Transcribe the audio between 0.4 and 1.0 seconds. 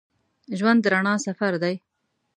ژوند د